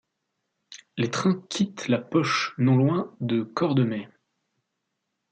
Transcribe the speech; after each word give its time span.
Les 0.97 1.11
trains 1.11 1.43
quittent 1.47 1.87
la 1.87 1.99
poche 1.99 2.55
non 2.57 2.75
loin 2.75 3.15
de 3.19 3.43
Cordemais. 3.43 4.09